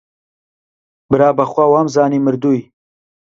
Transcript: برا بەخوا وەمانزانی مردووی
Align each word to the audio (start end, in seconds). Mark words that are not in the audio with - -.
برا 1.09 1.29
بەخوا 1.37 1.65
وەمانزانی 1.71 2.23
مردووی 2.25 2.61